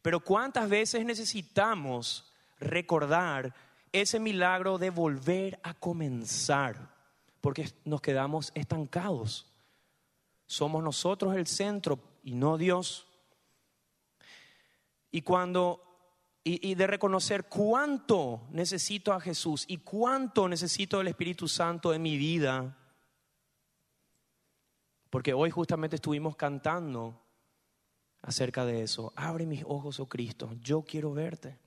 [0.00, 2.27] pero ¿cuántas veces necesitamos
[2.58, 3.54] recordar
[3.92, 6.94] ese milagro de volver a comenzar,
[7.40, 9.52] porque nos quedamos estancados.
[10.46, 13.06] Somos nosotros el centro y no Dios.
[15.10, 15.88] Y cuando
[16.44, 22.16] y, de reconocer cuánto necesito a Jesús y cuánto necesito del Espíritu Santo en mi
[22.16, 22.76] vida.
[25.10, 27.20] Porque hoy justamente estuvimos cantando
[28.22, 29.12] acerca de eso.
[29.14, 31.58] Abre mis ojos, oh Cristo, yo quiero verte.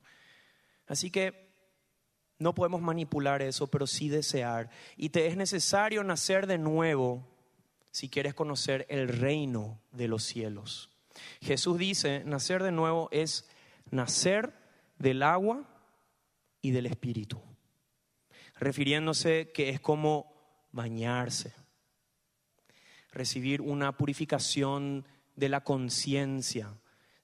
[0.86, 1.52] Así que
[2.38, 4.68] no podemos manipular eso, pero sí desear.
[4.96, 7.26] Y te es necesario nacer de nuevo
[7.90, 10.90] si quieres conocer el reino de los cielos.
[11.40, 13.48] Jesús dice, nacer de nuevo es
[13.90, 14.54] nacer
[14.98, 15.68] del agua
[16.62, 17.40] y del espíritu,
[18.58, 20.32] refiriéndose que es como
[20.72, 21.52] bañarse,
[23.12, 26.74] recibir una purificación de la conciencia,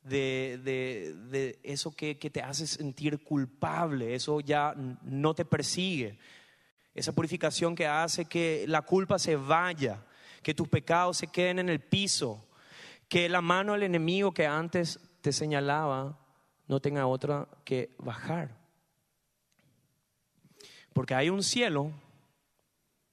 [0.03, 6.19] de, eso que, te hace sentir culpable, eso ya no te persigue.
[6.95, 10.05] Esa purificación que hace que la culpa se vaya,
[10.43, 12.49] que tus pecados se queden en el piso,
[13.09, 16.19] que la mano del enemigo que antes te señalaba
[16.67, 18.57] no tenga otra que bajar.
[20.93, 21.93] Porque hay un cielo,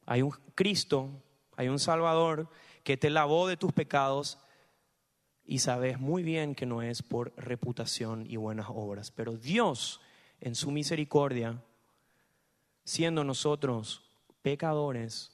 [0.06, 1.10] hay un Cristo,
[1.56, 2.50] hay un Salvador
[2.84, 4.40] que te lavó de tus pecados
[5.46, 10.02] y sabes muy bien que no es por reputación y buenas obras, pero Dios
[10.42, 11.62] en su misericordia,
[12.84, 14.04] siendo nosotros
[14.42, 15.32] pecadores,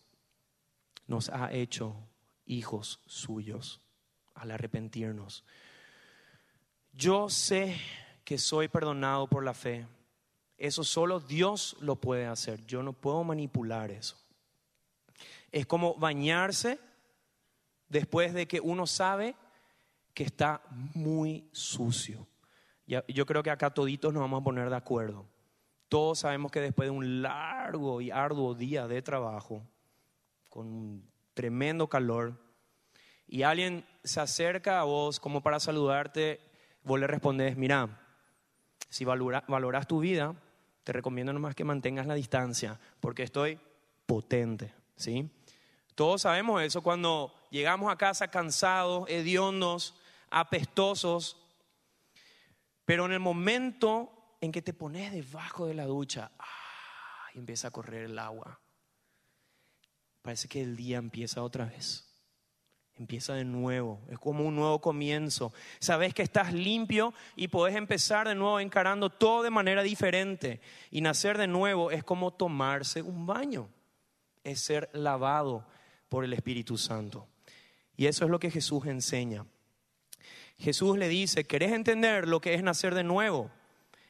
[1.07, 1.95] nos ha hecho
[2.45, 3.81] hijos suyos
[4.35, 5.43] al arrepentirnos.
[6.93, 7.79] Yo sé
[8.23, 9.87] que soy perdonado por la fe.
[10.57, 12.65] Eso solo Dios lo puede hacer.
[12.65, 14.17] Yo no puedo manipular eso.
[15.51, 16.79] Es como bañarse
[17.89, 19.35] después de que uno sabe
[20.13, 20.61] que está
[20.93, 22.27] muy sucio.
[23.07, 25.25] Yo creo que acá toditos nos vamos a poner de acuerdo.
[25.87, 29.65] Todos sabemos que después de un largo y arduo día de trabajo,
[30.49, 32.39] con tremendo calor,
[33.27, 36.41] y alguien se acerca a vos como para saludarte,
[36.83, 38.01] vos le respondes, mira,
[38.89, 40.35] si valoras tu vida,
[40.83, 43.59] te recomiendo nomás que mantengas la distancia, porque estoy
[44.05, 45.29] potente, ¿sí?
[45.95, 49.95] Todos sabemos eso cuando llegamos a casa cansados, hediondos,
[50.31, 51.37] apestosos,
[52.85, 57.67] pero en el momento en que te pones debajo de la ducha ah, y empieza
[57.67, 58.59] a correr el agua.
[60.21, 62.07] Parece que el día empieza otra vez.
[62.95, 65.53] Empieza de nuevo, es como un nuevo comienzo.
[65.79, 70.61] Sabes que estás limpio y podés empezar de nuevo encarando todo de manera diferente.
[70.91, 73.69] Y nacer de nuevo es como tomarse un baño,
[74.43, 75.65] es ser lavado
[76.09, 77.27] por el Espíritu Santo.
[77.95, 79.45] Y eso es lo que Jesús enseña.
[80.61, 83.49] Jesús le dice, ¿querés entender lo que es nacer de nuevo?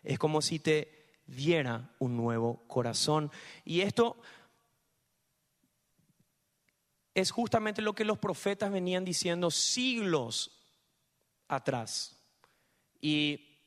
[0.03, 3.31] Es como si te diera un nuevo corazón.
[3.63, 4.17] Y esto
[7.15, 10.51] es justamente lo que los profetas venían diciendo siglos
[11.47, 12.21] atrás.
[12.99, 13.57] Y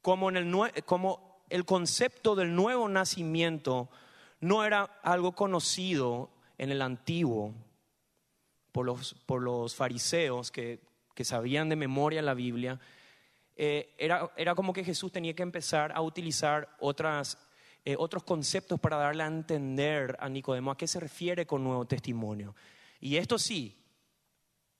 [0.00, 3.90] como, en el, como el concepto del nuevo nacimiento
[4.38, 7.52] no era algo conocido en el antiguo
[8.70, 10.88] por los, por los fariseos que,
[11.24, 12.80] sabían de memoria la Biblia,
[13.56, 17.38] eh, era, era como que Jesús tenía que empezar a utilizar otras
[17.86, 21.86] eh, otros conceptos para darle a entender a Nicodemo a qué se refiere con nuevo
[21.86, 22.54] testimonio.
[23.00, 23.74] Y esto sí,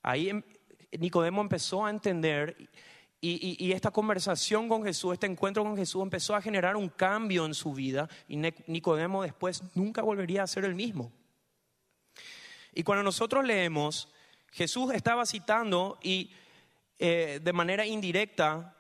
[0.02, 0.42] ahí em,
[0.98, 2.68] Nicodemo empezó a entender
[3.22, 7.44] y, y, esta conversación con Jesús, este encuentro con Jesús empezó a generar un cambio
[7.46, 11.12] en su vida y Nicodemo después nunca volvería a ser el mismo.
[12.74, 14.08] Y cuando nosotros leemos,
[14.50, 16.30] Jesús estaba citando y
[16.98, 18.76] eh, de manera indirecta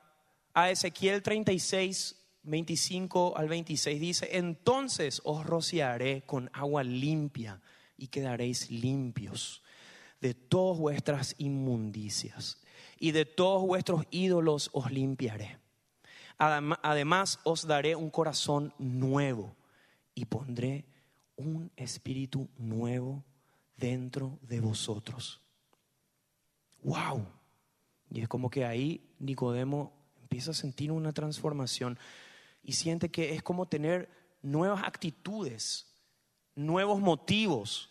[0.52, 7.60] a Ezequiel 36, 25 al 26 dice, entonces os rociaré con agua limpia
[7.96, 9.62] y quedaréis limpios
[10.20, 12.60] de todas vuestras inmundicias
[12.98, 15.58] y de todos vuestros ídolos os limpiaré.
[16.38, 19.56] Además os daré un corazón nuevo
[20.14, 20.86] y pondré
[21.36, 23.24] un espíritu nuevo
[23.76, 25.42] dentro de vosotros.
[26.82, 27.26] ¡Wow!
[28.10, 31.98] Y es como que ahí Nicodemo empieza a sentir una transformación
[32.62, 34.08] y siente que es como tener
[34.42, 35.86] nuevas actitudes,
[36.54, 37.90] nuevos motivos.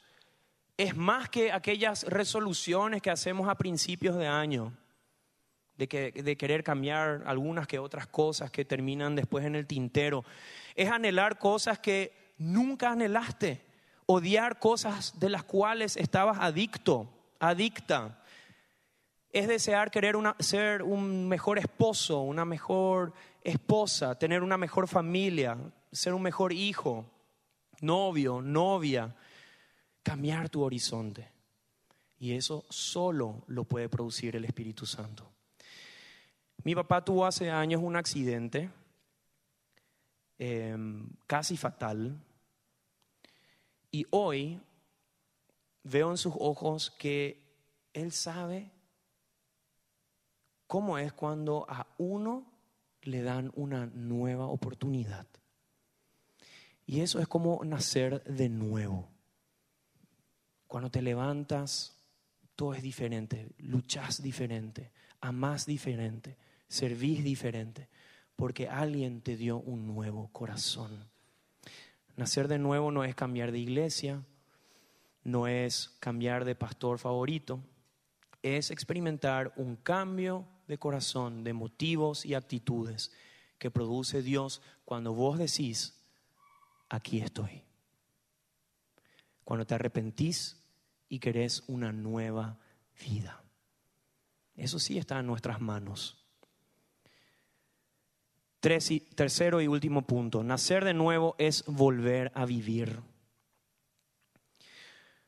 [0.77, 4.73] Es más que aquellas resoluciones que hacemos a principios de año,
[5.77, 10.25] de, que, de querer cambiar algunas que otras cosas que terminan después en el tintero.
[10.75, 13.61] Es anhelar cosas que nunca anhelaste,
[14.05, 18.18] odiar cosas de las cuales estabas adicto, adicta
[19.31, 23.13] es desear querer ser un mejor esposo, una mejor
[23.43, 25.57] esposa, tener una mejor familia,
[25.91, 27.05] ser un mejor hijo,
[27.81, 29.15] novio, novia,
[30.01, 31.29] cambiar tu horizonte.
[32.17, 35.29] Y eso solo lo puede producir el Espíritu Santo.
[36.63, 38.69] Mi papá tuvo hace años un accidente
[40.37, 42.19] em, casi fatal
[43.91, 44.59] y hoy
[45.83, 47.41] veo en sus ojos que
[47.93, 48.71] él sabe
[50.69, 52.45] cómo es cuando a uno
[53.01, 55.25] le dan una nueva oportunidad.
[56.85, 59.09] Y eso es como nacer de nuevo.
[60.67, 61.97] Cuando te levantas,
[62.55, 67.89] todo es diferente, luchas diferente, amás diferente, servís diferente,
[68.35, 71.09] porque alguien te dio un nuevo corazón.
[72.15, 74.23] Nacer de nuevo no es cambiar de iglesia,
[75.23, 77.59] no es cambiar de pastor favorito,
[78.43, 83.11] es experimentar un cambio de corazón, de motivos y actitudes
[83.57, 85.99] que produce Dios cuando vos decís,
[86.87, 87.63] aquí estoy.
[89.43, 90.61] Cuando te arrepentís
[91.09, 92.59] y querés una nueva
[93.03, 93.43] vida.
[94.55, 96.23] Eso sí está en nuestras manos.
[98.59, 103.01] tercero y último punto, nacer de nuevo es volver a vivir.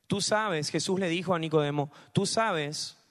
[0.06, 3.01] Tú sabes, Jesús le dijo a Nicodemo, tú sabes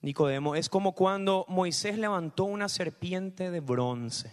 [0.00, 4.32] Nicodemo, es como cuando Moisés levantó una serpiente de bronce.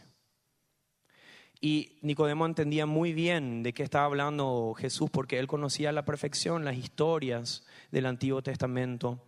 [1.66, 6.04] Y Nicodemo entendía muy bien de qué estaba hablando Jesús, porque él conocía a la
[6.04, 9.24] perfección las historias del Antiguo Testamento.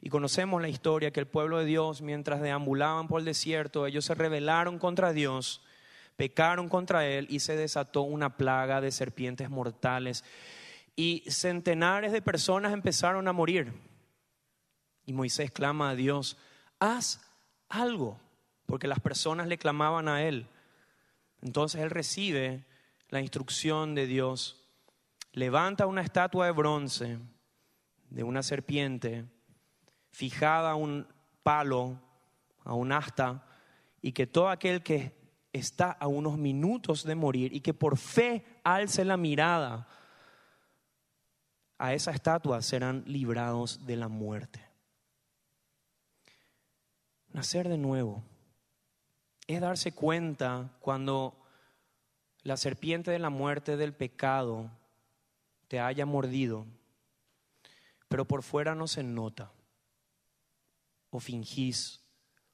[0.00, 4.04] Y conocemos la historia que el pueblo de Dios, mientras deambulaban por el desierto, ellos
[4.04, 5.62] se rebelaron contra Dios,
[6.16, 10.24] pecaron contra Él y se desató una plaga de serpientes mortales.
[10.94, 13.72] Y centenares de personas empezaron a morir.
[15.08, 16.36] Y Moisés clama a Dios,
[16.78, 17.22] haz
[17.70, 18.20] algo,
[18.66, 20.46] porque las personas le clamaban a él.
[21.40, 22.66] Entonces él recibe
[23.08, 24.62] la instrucción de Dios,
[25.32, 27.18] levanta una estatua de bronce
[28.10, 29.24] de una serpiente
[30.10, 31.08] fijada a un
[31.42, 31.98] palo,
[32.64, 33.46] a un asta,
[34.02, 35.16] y que todo aquel que
[35.54, 39.88] está a unos minutos de morir y que por fe alce la mirada
[41.78, 44.67] a esa estatua serán librados de la muerte.
[47.38, 48.24] Nacer de nuevo
[49.46, 51.38] es darse cuenta cuando
[52.42, 54.72] la serpiente de la muerte del pecado
[55.68, 56.66] te haya mordido,
[58.08, 59.52] pero por fuera no se nota,
[61.10, 62.00] o fingís,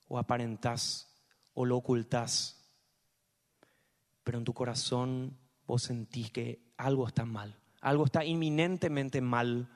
[0.07, 1.09] o aparentás,
[1.55, 2.63] o lo ocultás,
[4.23, 5.35] pero en tu corazón
[5.67, 9.67] vos sentís que algo está mal, algo está inminentemente mal,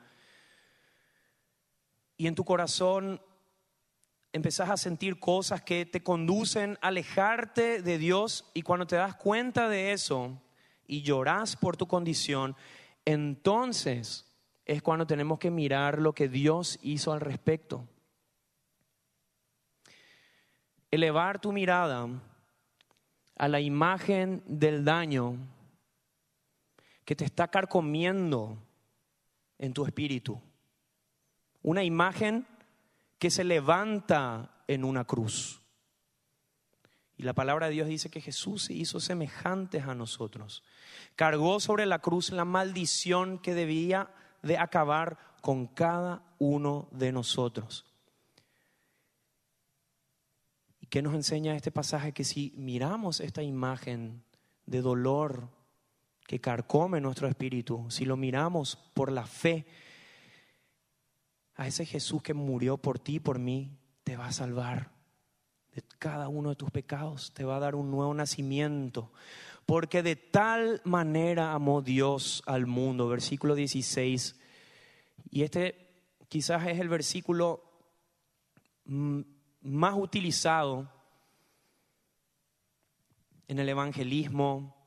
[2.15, 3.19] y en tu corazón
[4.31, 9.15] empezás a sentir cosas que te conducen a alejarte de Dios y cuando te das
[9.15, 10.39] cuenta de eso
[10.85, 12.55] y lloras por tu condición,
[13.05, 14.25] entonces
[14.65, 17.87] es cuando tenemos que mirar lo que Dios hizo al respecto.
[20.91, 22.07] Elevar tu mirada
[23.35, 25.37] a la imagen del daño
[27.05, 28.57] que te está carcomiendo
[29.57, 30.39] en tu espíritu.
[31.61, 32.45] Una imagen
[33.19, 35.61] que se levanta en una cruz.
[37.17, 40.63] Y la palabra de Dios dice que Jesús se hizo semejantes a nosotros.
[41.17, 44.09] Cargó sobre la cruz la maldición que debía
[44.41, 47.85] de acabar con cada uno de nosotros.
[50.79, 52.13] ¿Y qué nos enseña este pasaje?
[52.13, 54.23] Que si miramos esta imagen
[54.65, 55.49] de dolor
[56.25, 59.65] que carcome nuestro espíritu, si lo miramos por la fe,
[61.59, 64.93] a ese Jesús que murió por ti y por mí, te va a salvar
[65.73, 69.11] de cada uno de tus pecados, te va a dar un nuevo nacimiento.
[69.65, 74.39] Porque de tal manera amó Dios al mundo, versículo 16.
[75.31, 77.61] Y este quizás es el versículo
[78.85, 80.89] más utilizado
[83.49, 84.77] en el evangelismo,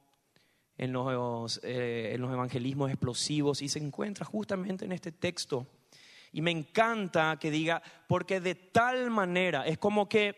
[0.78, 5.66] en los, eh, en los evangelismos explosivos, y se encuentra justamente en este texto
[6.32, 10.36] y me encanta que diga, porque de tal manera, es como que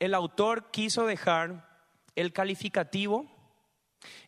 [0.00, 3.26] el autor quiso dejar el calificativo,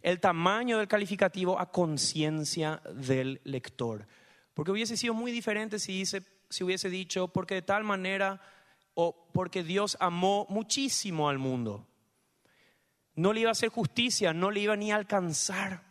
[0.03, 4.07] el tamaño del calificativo a conciencia del lector.
[4.55, 8.41] Porque hubiese sido muy diferente si, dice, si hubiese dicho, porque de tal manera
[8.95, 11.87] o porque Dios amó muchísimo al mundo.
[13.15, 15.86] No le iba a hacer justicia, no le iba ni a alcanzar.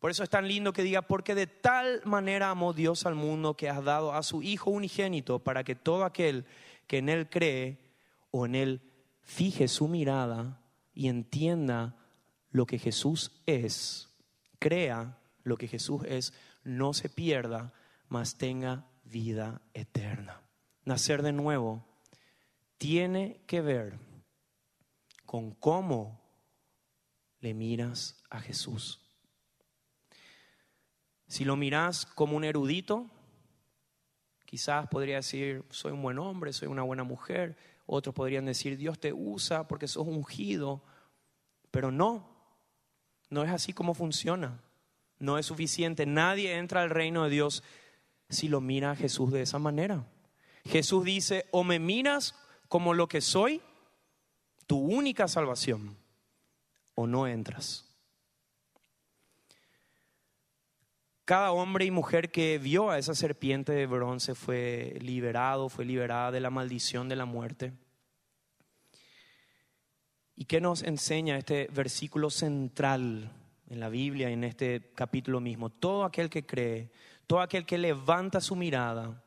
[0.00, 3.54] Por eso es tan lindo que diga, porque de tal manera amó Dios al mundo
[3.54, 6.46] que has dado a su Hijo unigénito para que todo aquel
[6.86, 7.78] que en Él cree
[8.30, 8.80] o en Él
[9.20, 10.62] fije su mirada
[10.94, 11.96] y entienda
[12.50, 14.08] lo que Jesús es,
[14.58, 16.32] crea lo que Jesús es,
[16.64, 17.74] no se pierda,
[18.08, 20.42] mas tenga vida eterna.
[20.84, 21.84] Nacer de nuevo
[22.78, 23.98] tiene que ver
[25.26, 26.20] con cómo
[27.40, 28.99] le miras a Jesús.
[31.30, 33.06] Si lo miras como un erudito,
[34.46, 37.56] quizás podría decir, soy un buen hombre, soy una buena mujer.
[37.86, 40.82] Otros podrían decir, Dios te usa porque sos ungido.
[41.70, 42.28] Pero no,
[43.28, 44.60] no es así como funciona.
[45.20, 46.04] No es suficiente.
[46.04, 47.62] Nadie entra al reino de Dios
[48.28, 50.04] si lo mira a Jesús de esa manera.
[50.64, 52.34] Jesús dice, o me miras
[52.66, 53.62] como lo que soy,
[54.66, 55.96] tu única salvación,
[56.96, 57.89] o no entras.
[61.30, 66.32] Cada hombre y mujer que vio a esa serpiente de bronce fue liberado, fue liberada
[66.32, 67.72] de la maldición de la muerte.
[70.34, 73.30] ¿Y qué nos enseña este versículo central
[73.68, 75.70] en la Biblia, en este capítulo mismo?
[75.70, 76.90] Todo aquel que cree,
[77.28, 79.22] todo aquel que levanta su mirada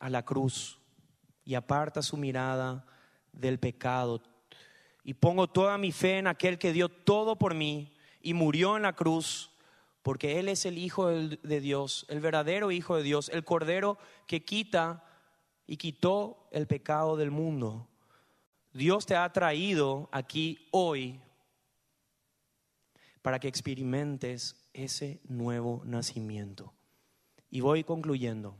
[0.00, 0.80] a la cruz
[1.44, 2.84] y aparta su mirada
[3.30, 4.20] del pecado
[5.04, 8.82] y pongo toda mi fe en aquel que dio todo por mí y murió en
[8.82, 9.52] la cruz
[10.08, 14.42] porque Él es el Hijo de Dios, el verdadero Hijo de Dios, el Cordero que
[14.42, 15.04] quita
[15.66, 17.86] y quitó el pecado del mundo.
[18.72, 21.20] Dios te ha traído aquí hoy
[23.20, 26.72] para que experimentes ese nuevo nacimiento.
[27.50, 28.56] Y voy concluyendo.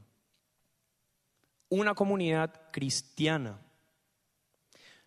[1.70, 3.58] Una comunidad cristiana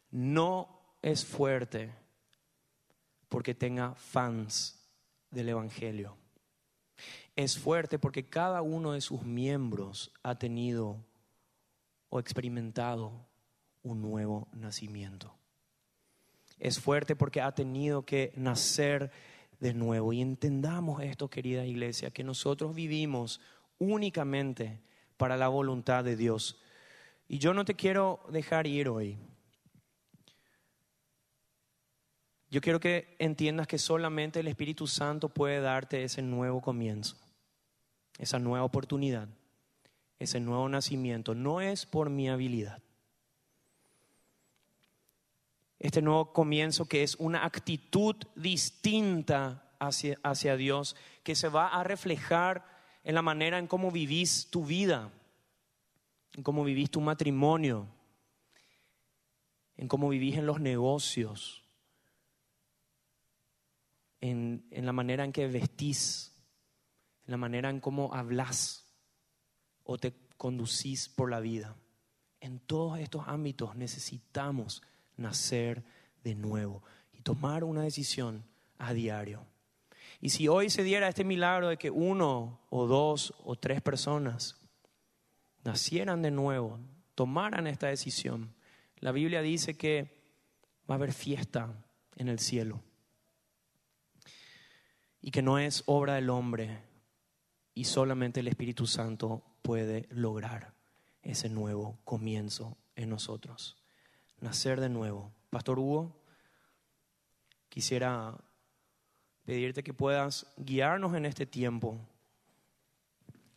[0.10, 1.94] no es fuerte
[3.30, 4.84] porque tenga fans
[5.30, 6.18] del Evangelio
[7.36, 10.98] es fuerte porque cada uno de sus miembros ha tenido
[12.10, 13.26] o experimentado
[13.84, 15.34] un nuevo nacimiento.
[16.60, 19.12] Es fuerte porque ha tenido que nacer
[19.60, 20.14] de nuevo.
[20.14, 23.40] Y entendamos esto, querida iglesia, que nosotros vivimos
[23.80, 24.82] únicamente
[25.18, 26.60] para la voluntad de Dios.
[27.28, 29.18] Y yo no te quiero dejar ir hoy.
[32.52, 37.16] Yo quiero que entiendas que solamente el Espíritu Santo puede darte ese nuevo comienzo,
[38.20, 39.28] esa nueva oportunidad,
[40.20, 41.34] ese nuevo nacimiento.
[41.34, 42.84] No es por mi habilidad.
[45.82, 51.84] este nuevo comienzo que es una actitud distinta hacia, hacia Dios, que se va a
[51.84, 52.64] reflejar
[53.04, 55.12] en la manera en cómo vivís tu vida,
[56.34, 57.88] en cómo vivís tu matrimonio,
[59.76, 61.61] en cómo vivís en los negocios,
[64.22, 66.32] en, la manera en que vestís,
[67.26, 68.86] en la manera en cómo hablas
[69.84, 71.76] o te conducís por la vida.
[72.40, 74.82] En todos estos ámbitos necesitamos
[75.18, 75.84] nacer
[76.24, 78.46] de nuevo y tomar una decisión
[78.78, 79.46] a diario.
[80.20, 84.58] Y si hoy se diera este milagro de que uno o dos o tres personas
[85.64, 86.80] nacieran de nuevo,
[87.16, 88.54] tomaran esta decisión,
[88.98, 90.22] la Biblia dice que
[90.90, 91.74] va a haber fiesta
[92.16, 92.82] en el cielo
[95.22, 96.82] y que no es obra del hombre
[97.74, 100.74] y solamente el Espíritu Santo puede lograr
[101.22, 103.78] ese nuevo comienzo en nosotros.
[104.40, 105.32] Nacer de nuevo.
[105.50, 106.20] Pastor Hugo,
[107.70, 108.36] quisiera
[109.46, 112.00] pedirte que puedas guiarnos en este tiempo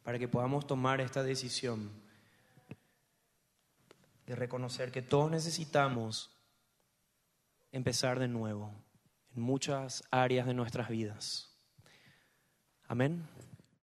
[0.03, 1.91] para que podamos tomar esta decisión
[4.27, 6.31] de reconocer que todos necesitamos
[7.73, 8.73] empezar de nuevo
[9.35, 11.54] en muchas áreas de nuestras vidas.
[12.89, 13.23] Amén.